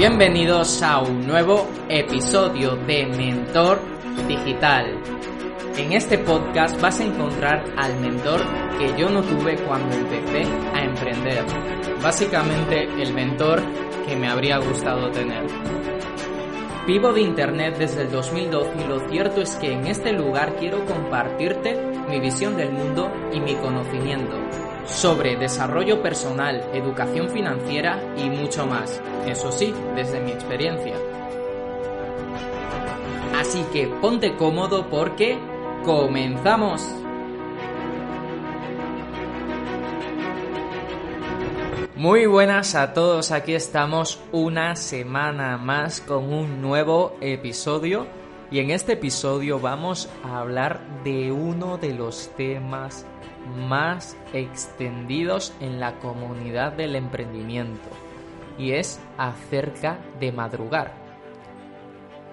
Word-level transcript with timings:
Bienvenidos 0.00 0.80
a 0.80 1.02
un 1.02 1.26
nuevo 1.26 1.68
episodio 1.90 2.74
de 2.74 3.04
Mentor 3.04 3.78
Digital. 4.26 4.98
En 5.76 5.92
este 5.92 6.16
podcast 6.16 6.80
vas 6.80 7.00
a 7.00 7.04
encontrar 7.04 7.62
al 7.76 8.00
mentor 8.00 8.40
que 8.78 8.98
yo 8.98 9.10
no 9.10 9.20
tuve 9.20 9.56
cuando 9.56 9.94
empecé 9.94 10.44
a 10.72 10.84
emprender. 10.84 11.44
Básicamente 12.02 12.84
el 12.84 13.12
mentor 13.12 13.60
que 14.08 14.16
me 14.16 14.30
habría 14.30 14.56
gustado 14.56 15.10
tener. 15.10 15.44
Vivo 16.86 17.12
de 17.12 17.20
Internet 17.20 17.76
desde 17.76 18.04
el 18.04 18.10
2012 18.10 18.70
y 18.82 18.88
lo 18.88 19.06
cierto 19.10 19.42
es 19.42 19.54
que 19.56 19.70
en 19.70 19.86
este 19.86 20.14
lugar 20.14 20.56
quiero 20.56 20.82
compartirte 20.86 21.78
mi 22.08 22.20
visión 22.20 22.56
del 22.56 22.72
mundo 22.72 23.12
y 23.34 23.40
mi 23.40 23.54
conocimiento 23.56 24.38
sobre 24.86 25.36
desarrollo 25.36 26.02
personal, 26.02 26.62
educación 26.72 27.28
financiera 27.30 27.98
y 28.16 28.30
mucho 28.30 28.66
más. 28.66 29.00
Eso 29.26 29.52
sí, 29.52 29.74
desde 29.94 30.20
mi 30.20 30.32
experiencia. 30.32 30.94
Así 33.38 33.64
que 33.72 33.86
ponte 34.00 34.36
cómodo 34.36 34.88
porque 34.90 35.38
comenzamos. 35.84 36.86
Muy 41.96 42.24
buenas 42.24 42.74
a 42.74 42.94
todos, 42.94 43.30
aquí 43.30 43.54
estamos 43.54 44.20
una 44.32 44.74
semana 44.74 45.58
más 45.58 46.00
con 46.00 46.32
un 46.32 46.62
nuevo 46.62 47.14
episodio 47.20 48.06
y 48.50 48.58
en 48.60 48.70
este 48.70 48.94
episodio 48.94 49.60
vamos 49.60 50.08
a 50.24 50.38
hablar 50.38 50.80
de 51.04 51.30
uno 51.30 51.76
de 51.76 51.92
los 51.92 52.34
temas 52.36 53.06
más 53.46 54.16
extendidos 54.32 55.52
en 55.60 55.80
la 55.80 55.98
comunidad 55.98 56.72
del 56.72 56.96
emprendimiento 56.96 57.88
y 58.58 58.72
es 58.72 59.00
acerca 59.16 59.98
de 60.20 60.32
madrugar. 60.32 60.92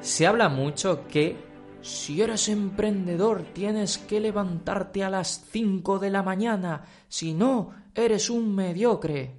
Se 0.02 0.27
habla 0.27 0.49
mucho 0.49 1.08
que 1.08 1.38
si 1.81 2.22
eres 2.22 2.49
emprendedor 2.49 3.44
tienes 3.53 3.97
que 3.97 4.19
levantarte 4.19 5.03
a 5.03 5.09
las 5.09 5.45
5 5.52 5.99
de 5.99 6.09
la 6.09 6.23
mañana, 6.23 6.83
si 7.08 7.33
no, 7.33 7.73
eres 7.95 8.30
un 8.30 8.53
mediocre. 8.55 9.36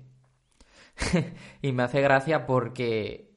y 1.63 1.73
me 1.73 1.85
hace 1.85 2.01
gracia 2.01 2.47
porque 2.47 3.37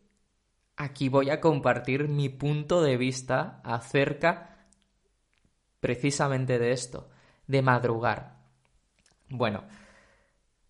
aquí 0.77 1.09
voy 1.09 1.29
a 1.29 1.41
compartir 1.41 2.07
mi 2.07 2.29
punto 2.29 2.81
de 2.81 2.97
vista 2.97 3.61
acerca 3.63 4.67
precisamente 5.79 6.57
de 6.57 6.71
esto 6.71 7.10
de 7.52 7.61
madrugar. 7.61 8.38
Bueno, 9.29 9.66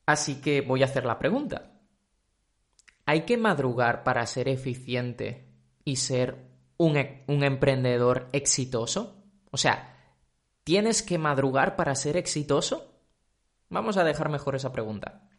así 0.05 0.41
que 0.41 0.61
voy 0.61 0.81
a 0.81 0.85
hacer 0.85 1.05
la 1.05 1.19
pregunta. 1.19 1.71
¿Hay 3.05 3.21
que 3.21 3.37
madrugar 3.37 4.03
para 4.03 4.25
ser 4.25 4.49
eficiente 4.49 5.47
y 5.85 5.97
ser 5.97 6.49
un, 6.77 6.97
e, 6.97 7.23
un 7.27 7.43
emprendedor 7.43 8.27
exitoso? 8.31 9.23
O 9.51 9.57
sea, 9.57 9.95
¿tienes 10.63 11.03
que 11.03 11.17
madrugar 11.17 11.75
para 11.75 11.95
ser 11.95 12.17
exitoso? 12.17 12.99
Vamos 13.69 13.97
a 13.97 14.03
dejar 14.03 14.29
mejor 14.29 14.55
esa 14.55 14.71
pregunta. 14.71 15.29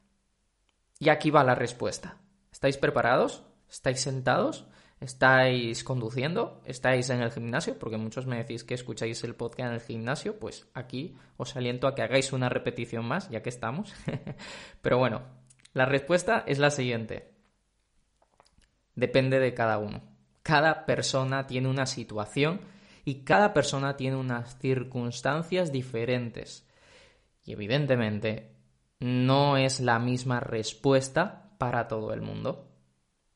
Y 0.98 1.08
aquí 1.08 1.30
va 1.30 1.44
la 1.44 1.56
respuesta. 1.56 2.18
¿Estáis 2.52 2.76
preparados? 2.76 3.44
¿Estáis 3.68 4.00
sentados? 4.00 4.68
Estáis 5.02 5.82
conduciendo, 5.82 6.60
estáis 6.64 7.10
en 7.10 7.22
el 7.22 7.32
gimnasio, 7.32 7.78
porque 7.78 7.96
muchos 7.96 8.26
me 8.26 8.36
decís 8.36 8.64
que 8.64 8.74
escucháis 8.74 9.22
el 9.24 9.34
podcast 9.34 9.68
en 9.68 9.74
el 9.74 9.80
gimnasio, 9.80 10.38
pues 10.38 10.68
aquí 10.74 11.16
os 11.36 11.56
aliento 11.56 11.86
a 11.86 11.94
que 11.94 12.02
hagáis 12.02 12.32
una 12.32 12.48
repetición 12.48 13.04
más, 13.04 13.28
ya 13.28 13.42
que 13.42 13.48
estamos. 13.48 13.92
Pero 14.82 14.98
bueno, 14.98 15.22
la 15.72 15.86
respuesta 15.86 16.44
es 16.46 16.58
la 16.58 16.70
siguiente. 16.70 17.34
Depende 18.94 19.40
de 19.40 19.54
cada 19.54 19.78
uno. 19.78 20.02
Cada 20.42 20.86
persona 20.86 21.46
tiene 21.46 21.68
una 21.68 21.86
situación 21.86 22.60
y 23.04 23.24
cada 23.24 23.52
persona 23.52 23.96
tiene 23.96 24.16
unas 24.16 24.58
circunstancias 24.58 25.72
diferentes. 25.72 26.68
Y 27.44 27.52
evidentemente 27.52 28.54
no 29.00 29.56
es 29.56 29.80
la 29.80 29.98
misma 29.98 30.38
respuesta 30.38 31.50
para 31.58 31.88
todo 31.88 32.12
el 32.12 32.22
mundo. 32.22 32.71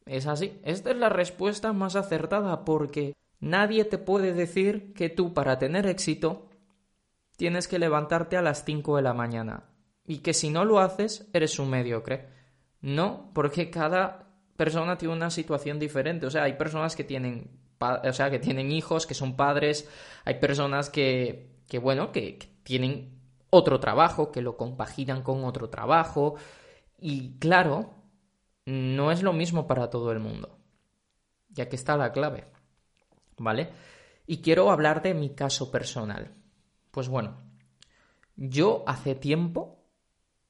Es 0.07 0.27
así. 0.27 0.59
Esta 0.63 0.91
es 0.91 0.97
la 0.97 1.09
respuesta 1.09 1.73
más 1.73 1.97
acertada 1.97 2.65
porque 2.65 3.15
nadie 3.41 3.85
te 3.85 3.99
puede 3.99 4.33
decir 4.33 4.95
que 4.95 5.09
tú 5.09 5.35
para 5.35 5.59
tener 5.59 5.87
éxito 5.87 6.49
tienes 7.37 7.69
que 7.69 7.79
levantarte 7.79 8.37
a 8.37 8.43
las 8.43 8.65
5 8.65 8.97
de 8.97 9.03
la 9.03 9.13
mañana 9.13 9.65
y 10.07 10.19
que 10.19 10.33
si 10.33 10.49
no 10.49 10.65
lo 10.65 10.79
haces 10.79 11.29
eres 11.33 11.59
un 11.59 11.71
mediocre. 11.71 12.29
No, 12.81 13.31
porque 13.35 13.69
cada 13.69 14.31
persona 14.57 14.97
tiene 14.97 15.15
una 15.15 15.31
situación 15.31 15.79
diferente. 15.79 16.27
O 16.27 16.31
sea, 16.31 16.45
hay 16.45 16.55
personas 16.55 16.95
que 16.95 17.05
tienen, 17.05 17.51
o 17.81 18.13
sea, 18.13 18.31
que 18.31 18.39
tienen 18.39 18.71
hijos, 18.71 19.07
que 19.07 19.15
son 19.15 19.37
padres, 19.37 19.89
hay 20.25 20.35
personas 20.35 20.89
que, 20.89 21.51
que 21.69 21.79
bueno, 21.79 22.13
que, 22.13 22.39
que 22.39 22.47
tienen 22.63 23.19
otro 23.51 23.81
trabajo, 23.81 24.31
que 24.31 24.41
lo 24.41 24.57
compaginan 24.57 25.23
con 25.23 25.45
otro 25.45 25.69
trabajo. 25.69 26.37
Y 26.99 27.39
claro, 27.39 27.91
no 28.67 29.11
es 29.11 29.23
lo 29.23 29.33
mismo 29.33 29.67
para 29.67 29.89
todo 29.89 30.13
el 30.13 30.19
mundo. 30.19 30.59
Y 31.55 31.61
aquí 31.61 31.77
está 31.77 31.97
la 31.97 32.13
clave. 32.13 32.45
¿Vale? 33.39 33.71
Y 34.27 34.39
quiero 34.39 34.71
hablar 34.71 35.03
de 35.03 35.15
mi 35.15 35.31
caso 35.31 35.71
personal. 35.71 36.35
Pues 36.91 37.09
bueno, 37.09 37.37
yo 38.37 38.85
hace 38.87 39.15
tiempo 39.15 39.79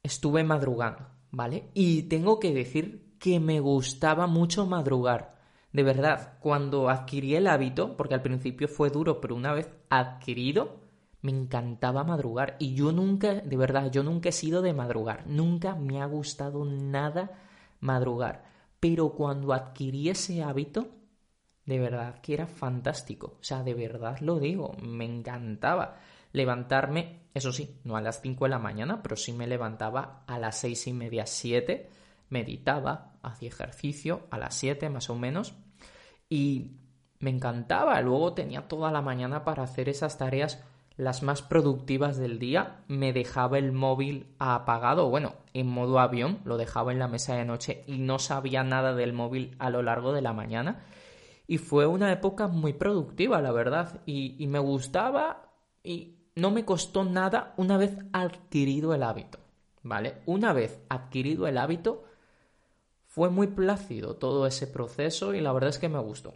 estuve 0.03 0.44
madrugando, 0.44 1.09
¿vale? 1.31 1.71
Y 1.75 2.05
tengo 2.05 2.41
que 2.41 2.55
decir 2.55 3.16
que 3.19 3.38
me 3.38 3.60
gustaba 3.60 4.26
mucho 4.26 4.66
madrugar. 4.66 5.37
De 5.72 5.82
verdad, 5.82 6.38
cuando 6.41 6.88
adquirí 6.88 7.34
el 7.34 7.47
hábito, 7.47 7.97
porque 7.97 8.15
al 8.15 8.22
principio 8.22 8.66
fue 8.66 8.88
duro, 8.88 9.21
pero 9.21 9.34
una 9.34 9.53
vez 9.53 9.71
adquirido, 9.91 10.81
me 11.21 11.32
encantaba 11.32 12.05
madrugar. 12.05 12.56
Y 12.59 12.75
yo 12.75 12.93
nunca, 12.93 13.34
de 13.34 13.56
verdad, 13.56 13.91
yo 13.91 14.03
nunca 14.03 14.31
he 14.31 14.32
sido 14.32 14.62
de 14.62 14.72
madrugar. 14.72 15.26
Nunca 15.26 15.75
me 15.75 16.00
ha 16.00 16.06
gustado 16.06 16.65
nada 16.65 17.46
madrugar. 17.81 18.44
Pero 18.81 19.10
cuando 19.10 19.53
adquirí 19.53 20.09
ese 20.09 20.42
hábito, 20.42 20.88
de 21.64 21.78
verdad 21.78 22.20
que 22.20 22.34
era 22.34 22.47
fantástico. 22.47 23.38
O 23.41 23.44
sea, 23.44 23.62
de 23.62 23.75
verdad 23.75 24.19
lo 24.20 24.38
digo, 24.38 24.75
me 24.81 25.04
encantaba 25.04 25.97
levantarme, 26.32 27.28
eso 27.34 27.53
sí, 27.53 27.81
no 27.84 27.97
a 27.97 28.00
las 28.00 28.20
5 28.20 28.44
de 28.44 28.50
la 28.50 28.59
mañana, 28.59 29.03
pero 29.03 29.16
sí 29.16 29.32
me 29.32 29.47
levantaba 29.47 30.25
a 30.26 30.38
las 30.38 30.59
seis 30.59 30.87
y 30.87 30.92
media, 30.92 31.26
7, 31.26 31.88
meditaba, 32.28 33.14
hacía 33.22 33.48
ejercicio 33.48 34.26
a 34.31 34.38
las 34.38 34.54
7 34.54 34.91
más 34.91 35.08
o 35.10 35.16
menos 35.16 35.54
y 36.29 36.72
me 37.19 37.31
encantaba. 37.31 38.00
Luego 38.00 38.34
tenía 38.34 38.69
toda 38.69 38.93
la 38.93 39.02
mañana 39.02 39.44
para 39.44 39.62
hacer 39.62 39.88
esas 39.88 40.19
tareas 40.19 40.62
las 40.96 41.22
más 41.22 41.43
productivas 41.43 42.16
del 42.16 42.38
día, 42.38 42.84
me 42.88 43.12
dejaba 43.12 43.58
el 43.58 43.72
móvil 43.72 44.34
apagado, 44.38 45.10
bueno, 45.10 45.34
en 45.52 45.66
modo 45.66 45.98
avión, 45.98 46.40
lo 46.44 46.56
dejaba 46.56 46.93
en 46.93 46.98
la 46.98 47.08
mesa 47.08 47.34
de 47.34 47.44
noche 47.44 47.84
y 47.87 47.98
no 47.98 48.19
sabía 48.19 48.64
nada 48.64 48.94
del 48.94 49.12
móvil 49.12 49.54
a 49.58 49.69
lo 49.69 49.82
largo 49.82 50.12
de 50.12 50.22
la 50.22 50.32
mañana. 50.32 50.87
Y 51.46 51.58
fue 51.58 51.87
una 51.87 52.10
época 52.12 52.48
muy 52.48 52.72
productiva, 52.72 53.40
la 53.43 53.52
verdad, 53.52 54.00
y, 54.06 54.43
y 54.43 54.46
me 54.46 54.58
gustaba 54.58 55.50
y 55.84 56.16
no 56.34 56.50
me 56.50 56.64
costó 56.64 57.04
nada 57.04 57.52
una 57.56 57.76
vez 57.76 57.96
adquirido 58.12 58.94
el 58.94 59.02
hábito, 59.02 59.38
¿vale? 59.82 60.22
Una 60.25 60.54
vez 60.54 60.81
adquirido 60.88 61.46
el 61.46 61.58
hábito, 61.58 62.04
fue 63.06 63.28
muy 63.28 63.48
plácido 63.48 64.16
todo 64.16 64.46
ese 64.46 64.66
proceso 64.66 65.34
y 65.34 65.40
la 65.40 65.52
verdad 65.52 65.70
es 65.70 65.78
que 65.78 65.88
me 65.88 65.98
gustó. 65.98 66.34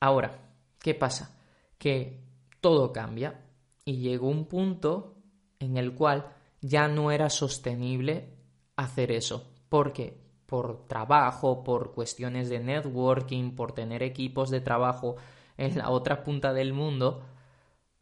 Ahora, 0.00 0.38
¿qué 0.78 0.94
pasa? 0.94 1.38
Que 1.78 2.20
todo 2.60 2.92
cambia 2.92 3.41
y 3.84 3.98
llegó 3.98 4.28
un 4.28 4.46
punto 4.46 5.16
en 5.58 5.76
el 5.76 5.94
cual 5.94 6.32
ya 6.60 6.88
no 6.88 7.10
era 7.10 7.30
sostenible 7.30 8.36
hacer 8.76 9.12
eso. 9.12 9.52
¿Por 9.68 9.92
qué? 9.92 10.22
por 10.52 10.86
trabajo, 10.86 11.64
por 11.64 11.94
cuestiones 11.94 12.50
de 12.50 12.60
networking, 12.60 13.56
por 13.56 13.72
tener 13.72 14.02
equipos 14.02 14.50
de 14.50 14.60
trabajo 14.60 15.16
en 15.56 15.78
la 15.78 15.88
otra 15.88 16.22
punta 16.22 16.52
del 16.52 16.74
mundo, 16.74 17.24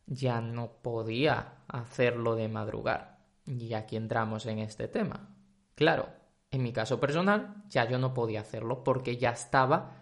ya 0.06 0.40
no 0.40 0.72
podía 0.82 1.58
hacerlo 1.68 2.34
de 2.34 2.48
madrugar. 2.48 3.20
Y 3.46 3.72
aquí 3.74 3.94
entramos 3.94 4.46
en 4.46 4.58
este 4.58 4.88
tema. 4.88 5.28
Claro, 5.76 6.08
en 6.50 6.64
mi 6.64 6.72
caso 6.72 6.98
personal, 6.98 7.62
ya 7.68 7.88
yo 7.88 8.00
no 8.00 8.14
podía 8.14 8.40
hacerlo 8.40 8.82
porque 8.82 9.16
ya 9.16 9.30
estaba 9.30 9.92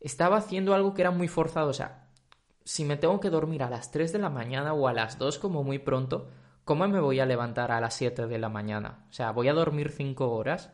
estaba 0.00 0.38
haciendo 0.38 0.74
algo 0.74 0.92
que 0.92 1.02
era 1.02 1.12
muy 1.12 1.28
forzado, 1.28 1.68
o 1.68 1.72
sea, 1.72 2.09
si 2.70 2.84
me 2.84 2.96
tengo 2.96 3.18
que 3.18 3.30
dormir 3.30 3.64
a 3.64 3.68
las 3.68 3.90
3 3.90 4.12
de 4.12 4.20
la 4.20 4.30
mañana 4.30 4.74
o 4.74 4.86
a 4.86 4.92
las 4.92 5.18
2 5.18 5.40
como 5.40 5.64
muy 5.64 5.80
pronto, 5.80 6.28
¿cómo 6.64 6.86
me 6.86 7.00
voy 7.00 7.18
a 7.18 7.26
levantar 7.26 7.72
a 7.72 7.80
las 7.80 7.94
7 7.94 8.28
de 8.28 8.38
la 8.38 8.48
mañana? 8.48 9.06
O 9.10 9.12
sea, 9.12 9.32
voy 9.32 9.48
a 9.48 9.54
dormir 9.54 9.90
5 9.90 10.30
horas. 10.30 10.70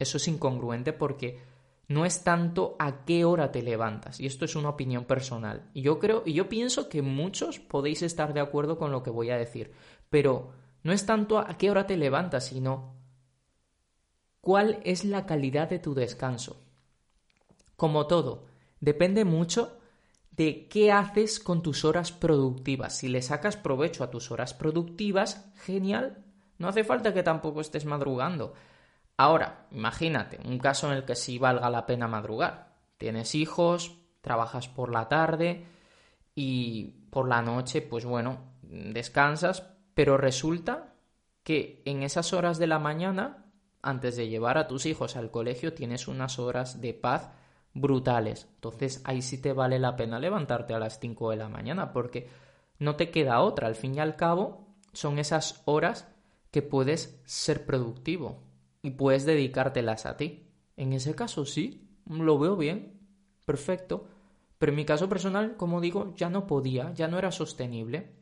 Eso 0.00 0.16
es 0.16 0.26
incongruente 0.26 0.92
porque 0.92 1.40
no 1.86 2.04
es 2.04 2.24
tanto 2.24 2.74
a 2.80 3.04
qué 3.04 3.24
hora 3.24 3.52
te 3.52 3.62
levantas, 3.62 4.18
y 4.18 4.26
esto 4.26 4.44
es 4.44 4.56
una 4.56 4.70
opinión 4.70 5.04
personal. 5.04 5.70
Y 5.72 5.82
yo 5.82 6.00
creo, 6.00 6.24
y 6.26 6.32
yo 6.32 6.48
pienso 6.48 6.88
que 6.88 7.00
muchos 7.00 7.60
podéis 7.60 8.02
estar 8.02 8.34
de 8.34 8.40
acuerdo 8.40 8.76
con 8.76 8.90
lo 8.90 9.04
que 9.04 9.10
voy 9.10 9.30
a 9.30 9.38
decir, 9.38 9.70
pero 10.08 10.50
no 10.82 10.92
es 10.92 11.06
tanto 11.06 11.38
a 11.38 11.56
qué 11.56 11.70
hora 11.70 11.86
te 11.86 11.96
levantas, 11.96 12.46
sino 12.46 12.96
cuál 14.40 14.80
es 14.82 15.04
la 15.04 15.26
calidad 15.26 15.70
de 15.70 15.78
tu 15.78 15.94
descanso. 15.94 16.60
Como 17.76 18.08
todo, 18.08 18.46
depende 18.80 19.24
mucho 19.24 19.76
de 20.40 20.68
qué 20.68 20.90
haces 20.90 21.38
con 21.38 21.62
tus 21.62 21.84
horas 21.84 22.12
productivas. 22.12 22.96
Si 22.96 23.08
le 23.08 23.20
sacas 23.20 23.58
provecho 23.58 24.02
a 24.02 24.10
tus 24.10 24.30
horas 24.30 24.54
productivas, 24.54 25.52
genial. 25.56 26.24
No 26.56 26.68
hace 26.68 26.82
falta 26.82 27.12
que 27.12 27.22
tampoco 27.22 27.60
estés 27.60 27.84
madrugando. 27.84 28.54
Ahora, 29.18 29.66
imagínate 29.70 30.40
un 30.42 30.58
caso 30.58 30.90
en 30.90 30.96
el 30.96 31.04
que 31.04 31.14
sí 31.14 31.36
valga 31.36 31.68
la 31.68 31.84
pena 31.84 32.08
madrugar. 32.08 32.72
Tienes 32.96 33.34
hijos, 33.34 33.98
trabajas 34.22 34.66
por 34.66 34.90
la 34.90 35.08
tarde 35.08 35.66
y 36.34 36.84
por 37.10 37.28
la 37.28 37.42
noche, 37.42 37.82
pues 37.82 38.06
bueno, 38.06 38.38
descansas, 38.62 39.66
pero 39.92 40.16
resulta 40.16 40.94
que 41.42 41.82
en 41.84 42.02
esas 42.02 42.32
horas 42.32 42.58
de 42.58 42.66
la 42.66 42.78
mañana, 42.78 43.44
antes 43.82 44.16
de 44.16 44.28
llevar 44.28 44.56
a 44.56 44.68
tus 44.68 44.86
hijos 44.86 45.16
al 45.16 45.30
colegio, 45.30 45.74
tienes 45.74 46.08
unas 46.08 46.38
horas 46.38 46.80
de 46.80 46.94
paz 46.94 47.28
brutales. 47.74 48.48
Entonces 48.56 49.00
ahí 49.04 49.22
sí 49.22 49.38
te 49.38 49.52
vale 49.52 49.78
la 49.78 49.96
pena 49.96 50.18
levantarte 50.18 50.74
a 50.74 50.78
las 50.78 50.98
5 50.98 51.30
de 51.30 51.36
la 51.36 51.48
mañana 51.48 51.92
porque 51.92 52.28
no 52.78 52.96
te 52.96 53.10
queda 53.10 53.40
otra. 53.40 53.68
Al 53.68 53.74
fin 53.74 53.94
y 53.94 54.00
al 54.00 54.16
cabo 54.16 54.66
son 54.92 55.18
esas 55.18 55.62
horas 55.66 56.08
que 56.50 56.62
puedes 56.62 57.20
ser 57.24 57.64
productivo 57.64 58.42
y 58.82 58.90
puedes 58.92 59.24
dedicártelas 59.24 60.06
a 60.06 60.16
ti. 60.16 60.48
En 60.76 60.92
ese 60.92 61.14
caso 61.14 61.44
sí, 61.44 61.88
lo 62.06 62.38
veo 62.38 62.56
bien, 62.56 62.98
perfecto. 63.46 64.06
Pero 64.58 64.72
en 64.72 64.76
mi 64.76 64.84
caso 64.84 65.08
personal, 65.08 65.56
como 65.56 65.80
digo, 65.80 66.14
ya 66.16 66.28
no 66.28 66.46
podía, 66.46 66.92
ya 66.92 67.08
no 67.08 67.18
era 67.18 67.32
sostenible. 67.32 68.18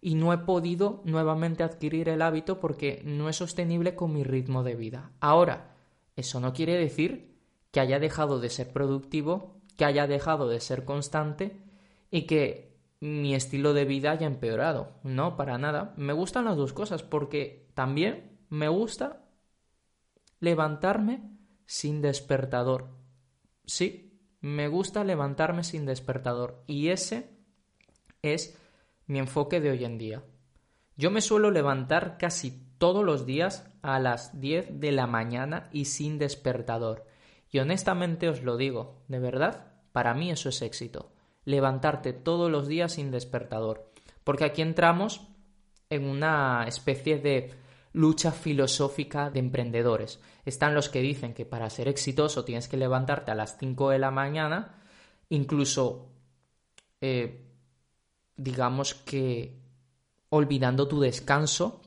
Y 0.00 0.14
no 0.14 0.32
he 0.32 0.38
podido 0.38 1.02
nuevamente 1.04 1.62
adquirir 1.62 2.10
el 2.10 2.22
hábito 2.22 2.60
porque 2.60 3.02
no 3.04 3.28
es 3.28 3.36
sostenible 3.36 3.94
con 3.94 4.12
mi 4.12 4.22
ritmo 4.22 4.62
de 4.62 4.76
vida. 4.76 5.12
Ahora, 5.20 5.76
eso 6.14 6.40
no 6.40 6.52
quiere 6.52 6.76
decir 6.76 7.33
que 7.74 7.80
haya 7.80 7.98
dejado 7.98 8.38
de 8.38 8.50
ser 8.50 8.72
productivo, 8.72 9.60
que 9.76 9.84
haya 9.84 10.06
dejado 10.06 10.48
de 10.48 10.60
ser 10.60 10.84
constante 10.84 11.60
y 12.08 12.22
que 12.22 12.78
mi 13.00 13.34
estilo 13.34 13.74
de 13.74 13.84
vida 13.84 14.12
haya 14.12 14.28
empeorado. 14.28 14.92
No, 15.02 15.36
para 15.36 15.58
nada. 15.58 15.92
Me 15.96 16.12
gustan 16.12 16.44
las 16.44 16.56
dos 16.56 16.72
cosas 16.72 17.02
porque 17.02 17.68
también 17.74 18.38
me 18.48 18.68
gusta 18.68 19.24
levantarme 20.38 21.36
sin 21.66 22.00
despertador. 22.00 22.90
Sí, 23.66 24.20
me 24.40 24.68
gusta 24.68 25.02
levantarme 25.02 25.64
sin 25.64 25.84
despertador 25.84 26.62
y 26.68 26.90
ese 26.90 27.28
es 28.22 28.56
mi 29.08 29.18
enfoque 29.18 29.60
de 29.60 29.70
hoy 29.72 29.84
en 29.84 29.98
día. 29.98 30.22
Yo 30.96 31.10
me 31.10 31.20
suelo 31.20 31.50
levantar 31.50 32.18
casi 32.18 32.52
todos 32.78 33.04
los 33.04 33.26
días 33.26 33.68
a 33.82 33.98
las 33.98 34.40
10 34.40 34.78
de 34.78 34.92
la 34.92 35.08
mañana 35.08 35.68
y 35.72 35.86
sin 35.86 36.18
despertador. 36.20 37.12
Y 37.54 37.60
honestamente 37.60 38.28
os 38.28 38.42
lo 38.42 38.56
digo, 38.56 39.04
de 39.06 39.20
verdad, 39.20 39.74
para 39.92 40.12
mí 40.12 40.28
eso 40.28 40.48
es 40.48 40.60
éxito. 40.60 41.12
Levantarte 41.44 42.12
todos 42.12 42.50
los 42.50 42.66
días 42.66 42.94
sin 42.94 43.12
despertador. 43.12 43.92
Porque 44.24 44.44
aquí 44.44 44.60
entramos 44.60 45.28
en 45.88 46.04
una 46.04 46.64
especie 46.66 47.18
de 47.18 47.54
lucha 47.92 48.32
filosófica 48.32 49.30
de 49.30 49.38
emprendedores. 49.38 50.18
Están 50.44 50.74
los 50.74 50.88
que 50.88 51.00
dicen 51.00 51.32
que 51.32 51.46
para 51.46 51.70
ser 51.70 51.86
exitoso 51.86 52.44
tienes 52.44 52.66
que 52.66 52.76
levantarte 52.76 53.30
a 53.30 53.36
las 53.36 53.56
5 53.56 53.90
de 53.90 54.00
la 54.00 54.10
mañana, 54.10 54.82
incluso, 55.28 56.08
eh, 57.00 57.52
digamos 58.34 58.94
que 58.94 59.60
olvidando 60.28 60.88
tu 60.88 60.98
descanso, 60.98 61.82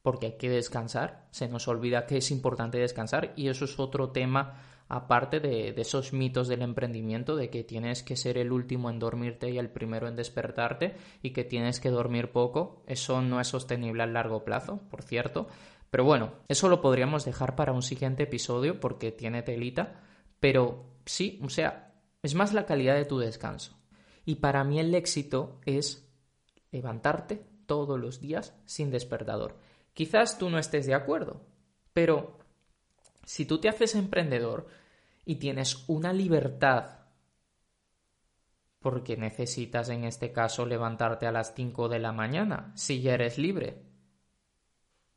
porque 0.00 0.24
hay 0.24 0.38
que 0.38 0.48
descansar, 0.48 1.28
se 1.32 1.48
nos 1.48 1.68
olvida 1.68 2.06
que 2.06 2.16
es 2.16 2.30
importante 2.30 2.78
descansar 2.78 3.34
y 3.36 3.48
eso 3.48 3.66
es 3.66 3.78
otro 3.78 4.08
tema 4.08 4.70
aparte 4.88 5.40
de, 5.40 5.74
esos 5.76 6.12
mitos 6.12 6.48
del 6.48 6.62
emprendimiento, 6.62 7.36
de 7.36 7.50
que 7.50 7.64
tienes 7.64 8.02
que 8.02 8.16
ser 8.16 8.38
el 8.38 8.52
último 8.52 8.90
en 8.90 8.98
dormirte 8.98 9.50
y 9.50 9.58
el 9.58 9.70
primero 9.70 10.08
en 10.08 10.16
despertarte 10.16 10.94
y 11.22 11.30
que 11.30 11.44
tienes 11.44 11.80
que 11.80 11.90
dormir 11.90 12.32
poco, 12.32 12.82
eso 12.86 13.22
no 13.22 13.40
es 13.40 13.48
sostenible 13.48 14.02
a 14.02 14.06
largo 14.06 14.44
plazo, 14.44 14.80
por 14.90 15.02
cierto. 15.02 15.48
Pero 15.90 16.04
bueno, 16.04 16.32
eso 16.48 16.68
lo 16.68 16.80
podríamos 16.80 17.24
dejar 17.24 17.54
para 17.54 17.72
un 17.72 17.82
siguiente 17.82 18.24
episodio 18.24 18.80
porque 18.80 19.12
tiene 19.12 19.42
telita, 19.42 20.00
pero 20.40 20.84
sí, 21.04 21.40
o 21.42 21.48
sea, 21.48 21.94
es 22.22 22.34
más 22.34 22.52
la 22.52 22.66
calidad 22.66 22.94
de 22.94 23.04
tu 23.04 23.18
descanso. 23.18 23.78
Y 24.24 24.36
para 24.36 24.64
mí 24.64 24.78
el 24.78 24.94
éxito 24.94 25.60
es 25.64 26.08
levantarte 26.70 27.44
todos 27.66 27.98
los 27.98 28.20
días 28.20 28.54
sin 28.64 28.90
despertador. 28.90 29.58
Quizás 29.94 30.38
tú 30.38 30.48
no 30.48 30.58
estés 30.58 30.86
de 30.86 30.94
acuerdo, 30.94 31.44
pero 31.92 32.38
si 33.24 33.46
tú 33.46 33.58
te 33.58 33.68
haces 33.68 33.94
emprendedor, 33.94 34.66
y 35.24 35.36
tienes 35.36 35.84
una 35.86 36.12
libertad 36.12 37.02
porque 38.80 39.16
necesitas 39.16 39.88
en 39.88 40.04
este 40.04 40.32
caso 40.32 40.66
levantarte 40.66 41.26
a 41.26 41.32
las 41.32 41.54
5 41.54 41.88
de 41.88 42.00
la 42.00 42.12
mañana 42.12 42.72
si 42.74 43.00
ya 43.00 43.14
eres 43.14 43.38
libre. 43.38 43.80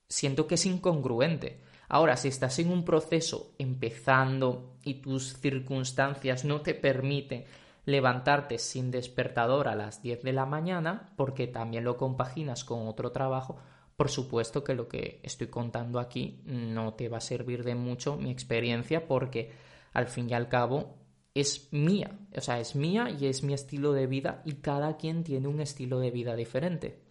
Siento 0.08 0.46
que 0.46 0.56
es 0.56 0.66
incongruente. 0.68 1.64
Ahora, 1.88 2.16
si 2.16 2.28
estás 2.28 2.60
en 2.60 2.72
un 2.72 2.86
proceso 2.86 3.56
empezando 3.58 4.78
y 4.84 4.96
tus 4.96 5.38
circunstancias 5.40 6.46
no 6.46 6.62
te 6.62 6.76
permiten 6.76 7.46
levantarte 7.86 8.60
sin 8.60 8.92
despertador 8.92 9.68
a 9.68 9.76
las 9.76 10.02
10 10.02 10.24
de 10.24 10.34
la 10.34 10.46
mañana, 10.46 11.12
porque 11.16 11.48
también 11.48 11.84
lo 11.84 11.98
compaginas 11.98 12.64
con 12.64 12.88
otro 12.88 13.12
trabajo, 13.12 13.58
por 13.96 14.10
supuesto 14.10 14.64
que 14.64 14.76
lo 14.76 14.88
que 14.88 15.20
estoy 15.24 15.48
contando 15.48 16.00
aquí 16.00 16.42
no 16.46 16.94
te 16.94 17.10
va 17.10 17.18
a 17.18 17.22
servir 17.22 17.64
de 17.64 17.76
mucho 17.76 18.18
mi 18.18 18.30
experiencia 18.32 19.08
porque 19.08 19.52
al 19.94 20.08
fin 20.08 20.30
y 20.30 20.34
al 20.34 20.50
cabo 20.50 20.96
es 21.34 21.68
mía, 21.72 22.18
o 22.36 22.42
sea, 22.42 22.60
es 22.60 22.76
mía 22.76 23.10
y 23.10 23.26
es 23.28 23.44
mi 23.44 23.54
estilo 23.54 23.94
de 23.94 24.08
vida 24.08 24.42
y 24.46 24.54
cada 24.56 24.98
quien 24.98 25.24
tiene 25.24 25.48
un 25.48 25.60
estilo 25.60 26.00
de 26.00 26.12
vida 26.12 26.36
diferente. 26.36 27.02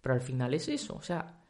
Pero 0.00 0.14
al 0.14 0.20
final 0.20 0.52
es 0.52 0.68
eso, 0.68 0.96
o 0.96 1.02
sea, 1.02 1.40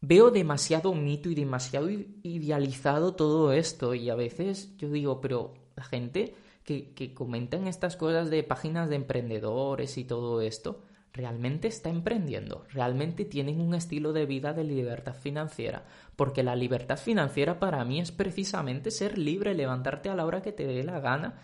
veo 0.00 0.30
demasiado 0.30 0.94
mito 0.94 1.30
y 1.30 1.34
demasiado 1.34 1.88
idealizado 1.90 3.14
todo 3.14 3.52
esto 3.52 3.94
y 3.94 4.10
a 4.10 4.16
veces 4.16 4.76
yo 4.76 4.90
digo, 4.90 5.20
pero 5.20 5.54
la 5.76 5.84
gente 5.84 6.34
que, 6.64 6.92
que 6.92 7.14
comenta 7.14 7.56
en 7.56 7.68
estas 7.68 7.96
cosas 7.96 8.28
de 8.28 8.42
páginas 8.42 8.88
de 8.88 8.96
emprendedores 8.96 9.96
y 9.98 10.04
todo 10.04 10.40
esto, 10.40 10.82
realmente 11.12 11.68
está 11.68 11.90
emprendiendo, 11.90 12.64
realmente 12.70 13.24
tienen 13.24 13.60
un 13.60 13.74
estilo 13.74 14.12
de 14.12 14.26
vida 14.26 14.52
de 14.52 14.64
libertad 14.64 15.14
financiera, 15.14 15.84
porque 16.16 16.42
la 16.42 16.56
libertad 16.56 16.96
financiera 16.96 17.58
para 17.58 17.84
mí 17.84 18.00
es 18.00 18.12
precisamente 18.12 18.90
ser 18.90 19.18
libre, 19.18 19.54
levantarte 19.54 20.08
a 20.08 20.14
la 20.14 20.24
hora 20.24 20.42
que 20.42 20.52
te 20.52 20.66
dé 20.66 20.82
la 20.82 21.00
gana, 21.00 21.38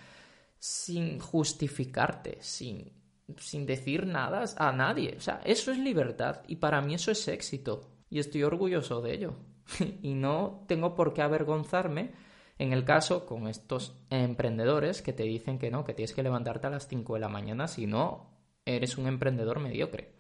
sin 0.59 1.19
justificarte, 1.21 2.39
sin, 2.41 2.93
sin 3.37 3.67
decir 3.67 4.07
nada 4.07 4.45
a 4.57 4.73
nadie. 4.73 5.15
O 5.17 5.21
sea, 5.21 5.41
eso 5.45 5.71
es 5.71 5.79
libertad 5.79 6.43
y 6.49 6.57
para 6.57 6.81
mí 6.81 6.95
eso 6.95 7.11
es 7.11 7.29
éxito 7.29 7.91
y 8.11 8.19
estoy 8.19 8.43
orgulloso 8.43 9.03
de 9.03 9.15
ello. 9.15 9.35
y 10.03 10.15
no 10.15 10.65
tengo 10.67 10.95
por 10.95 11.13
qué 11.13 11.23
avergonzarme 11.23 12.13
en 12.59 12.73
el 12.73 12.85
caso 12.85 13.27
con 13.27 13.47
estos 13.47 13.95
emprendedores 14.11 15.03
que 15.03 15.13
te 15.13 15.25
dicen 15.25 15.59
que 15.59 15.71
no, 15.71 15.85
que 15.85 15.95
tienes 15.95 16.15
que 16.15 16.23
levantarte 16.23 16.67
a 16.67 16.71
las 16.71 16.89
5 16.89 17.15
de 17.15 17.21
la 17.21 17.29
mañana, 17.29 17.69
si 17.69 17.87
no, 17.87 18.38
eres 18.77 18.99
un 18.99 19.07
emprendedor 19.07 19.61
mediocre. 19.61 20.13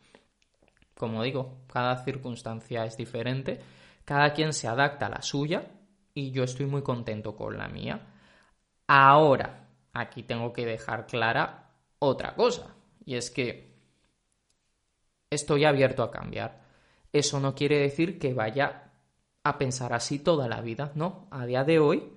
Como 0.94 1.22
digo, 1.22 1.60
cada 1.72 2.02
circunstancia 2.04 2.84
es 2.84 2.96
diferente, 2.96 3.60
cada 4.04 4.32
quien 4.32 4.52
se 4.52 4.66
adapta 4.66 5.06
a 5.06 5.10
la 5.10 5.22
suya 5.22 5.70
y 6.14 6.32
yo 6.32 6.42
estoy 6.44 6.66
muy 6.66 6.82
contento 6.82 7.36
con 7.36 7.56
la 7.56 7.68
mía. 7.68 8.00
Ahora, 8.86 9.68
aquí 9.92 10.22
tengo 10.22 10.52
que 10.52 10.66
dejar 10.66 11.06
clara 11.06 11.70
otra 11.98 12.34
cosa, 12.34 12.74
y 13.04 13.16
es 13.16 13.30
que 13.30 13.74
estoy 15.30 15.64
abierto 15.64 16.02
a 16.02 16.10
cambiar. 16.10 16.62
Eso 17.12 17.40
no 17.40 17.54
quiere 17.54 17.78
decir 17.78 18.18
que 18.18 18.34
vaya 18.34 18.92
a 19.44 19.58
pensar 19.58 19.92
así 19.92 20.18
toda 20.18 20.48
la 20.48 20.60
vida, 20.60 20.92
¿no? 20.94 21.28
A 21.30 21.46
día 21.46 21.64
de 21.64 21.78
hoy 21.78 22.12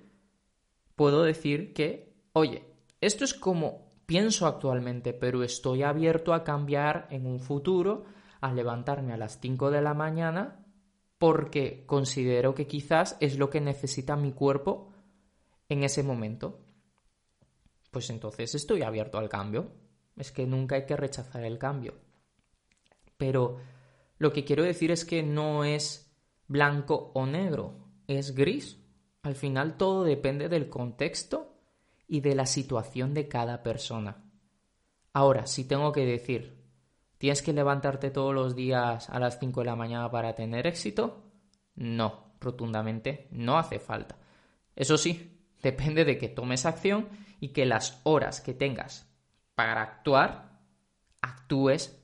puedo 0.96 1.22
decir 1.22 1.72
que, 1.72 2.14
oye, 2.32 2.64
esto 3.00 3.24
es 3.24 3.34
como 3.34 3.91
pienso 4.12 4.46
actualmente, 4.46 5.14
pero 5.14 5.42
estoy 5.42 5.82
abierto 5.82 6.34
a 6.34 6.44
cambiar 6.44 7.06
en 7.08 7.24
un 7.24 7.40
futuro, 7.40 8.04
a 8.42 8.52
levantarme 8.52 9.14
a 9.14 9.16
las 9.16 9.40
5 9.40 9.70
de 9.70 9.80
la 9.80 9.94
mañana, 9.94 10.66
porque 11.16 11.86
considero 11.86 12.54
que 12.54 12.66
quizás 12.66 13.16
es 13.20 13.38
lo 13.38 13.48
que 13.48 13.62
necesita 13.62 14.14
mi 14.16 14.32
cuerpo 14.32 14.92
en 15.70 15.82
ese 15.82 16.02
momento. 16.02 16.60
Pues 17.90 18.10
entonces 18.10 18.54
estoy 18.54 18.82
abierto 18.82 19.16
al 19.16 19.30
cambio. 19.30 19.72
Es 20.14 20.30
que 20.30 20.46
nunca 20.46 20.76
hay 20.76 20.84
que 20.84 20.98
rechazar 20.98 21.42
el 21.46 21.56
cambio. 21.56 21.94
Pero 23.16 23.60
lo 24.18 24.30
que 24.30 24.44
quiero 24.44 24.62
decir 24.62 24.90
es 24.90 25.06
que 25.06 25.22
no 25.22 25.64
es 25.64 26.14
blanco 26.48 27.12
o 27.14 27.24
negro, 27.24 27.88
es 28.06 28.34
gris. 28.34 28.78
Al 29.22 29.36
final 29.36 29.78
todo 29.78 30.04
depende 30.04 30.50
del 30.50 30.68
contexto 30.68 31.51
y 32.12 32.20
de 32.20 32.34
la 32.34 32.44
situación 32.44 33.14
de 33.14 33.26
cada 33.26 33.62
persona. 33.62 34.22
Ahora, 35.14 35.46
si 35.46 35.64
tengo 35.64 35.92
que 35.92 36.04
decir, 36.04 36.62
¿tienes 37.16 37.40
que 37.40 37.54
levantarte 37.54 38.10
todos 38.10 38.34
los 38.34 38.54
días 38.54 39.08
a 39.08 39.18
las 39.18 39.40
5 39.40 39.60
de 39.60 39.64
la 39.64 39.76
mañana 39.76 40.10
para 40.10 40.34
tener 40.34 40.66
éxito? 40.66 41.22
No, 41.74 42.34
rotundamente 42.38 43.28
no 43.30 43.56
hace 43.56 43.78
falta. 43.78 44.18
Eso 44.76 44.98
sí, 44.98 45.40
depende 45.62 46.04
de 46.04 46.18
que 46.18 46.28
tomes 46.28 46.66
acción 46.66 47.08
y 47.40 47.48
que 47.48 47.64
las 47.64 48.02
horas 48.02 48.42
que 48.42 48.52
tengas 48.52 49.10
para 49.54 49.80
actuar, 49.80 50.60
actúes 51.22 51.98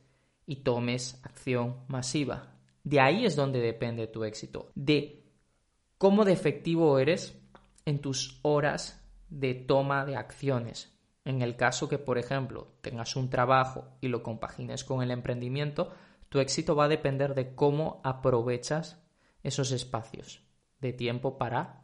y 0.47 0.63
tomes 0.63 1.21
acción 1.23 1.85
masiva. 1.87 2.55
De 2.83 2.99
ahí 2.99 3.27
es 3.27 3.37
donde 3.37 3.61
depende 3.61 4.07
tu 4.07 4.25
éxito, 4.25 4.73
de 4.75 5.31
cómo 5.99 6.25
de 6.25 6.33
efectivo 6.33 6.99
eres 6.99 7.39
en 7.85 7.99
tus 7.99 8.41
horas 8.41 8.98
de 9.29 9.55
toma 9.55 10.05
de 10.05 10.17
acciones. 10.17 10.95
En 11.25 11.43
el 11.43 11.57
caso 11.57 11.89
que, 11.89 11.99
por 11.99 12.19
ejemplo, 12.19 12.69
tengas 12.81 13.17
un 13.17 13.29
trabajo 13.31 13.85
y 14.01 14.09
lo 14.09 14.23
compagines 14.23 14.85
con 14.85 15.03
el 15.03 15.11
emprendimiento, 15.11 15.93
tu 16.29 16.41
éxito 16.41 16.75
va 16.75 16.85
a 16.85 16.89
depender 16.89 17.35
de 17.35 17.55
cómo 17.55 18.01
aprovechas 18.05 19.03
esos 19.43 19.73
espacios 19.73 20.43
de 20.81 20.93
tiempo 20.93 21.39
para 21.39 21.83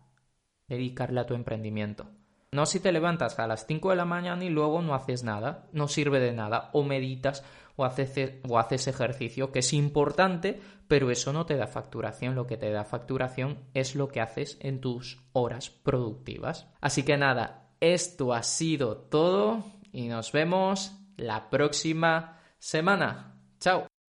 dedicarle 0.68 1.20
a 1.20 1.26
tu 1.26 1.34
emprendimiento. 1.34 2.10
No 2.54 2.66
si 2.66 2.78
te 2.78 2.92
levantas 2.92 3.36
a 3.40 3.48
las 3.48 3.66
5 3.66 3.90
de 3.90 3.96
la 3.96 4.04
mañana 4.04 4.44
y 4.44 4.48
luego 4.48 4.80
no 4.80 4.94
haces 4.94 5.24
nada, 5.24 5.66
no 5.72 5.88
sirve 5.88 6.20
de 6.20 6.32
nada, 6.32 6.70
o 6.72 6.84
meditas 6.84 7.42
o 7.74 7.84
haces, 7.84 8.34
o 8.48 8.60
haces 8.60 8.86
ejercicio, 8.86 9.50
que 9.50 9.58
es 9.58 9.72
importante, 9.72 10.60
pero 10.86 11.10
eso 11.10 11.32
no 11.32 11.46
te 11.46 11.56
da 11.56 11.66
facturación, 11.66 12.36
lo 12.36 12.46
que 12.46 12.56
te 12.56 12.70
da 12.70 12.84
facturación 12.84 13.58
es 13.74 13.96
lo 13.96 14.06
que 14.06 14.20
haces 14.20 14.56
en 14.60 14.80
tus 14.80 15.20
horas 15.32 15.68
productivas. 15.68 16.68
Así 16.80 17.02
que 17.02 17.16
nada, 17.16 17.72
esto 17.80 18.32
ha 18.32 18.44
sido 18.44 18.98
todo 18.98 19.64
y 19.90 20.06
nos 20.06 20.30
vemos 20.30 20.96
la 21.16 21.50
próxima 21.50 22.38
semana. 22.60 23.34
Chao. 23.58 23.93